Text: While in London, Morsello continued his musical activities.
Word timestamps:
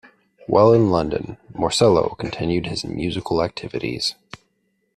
While 0.47 0.73
in 0.73 0.89
London, 0.89 1.37
Morsello 1.53 2.15
continued 2.17 2.65
his 2.65 2.83
musical 2.83 3.43
activities. 3.43 4.15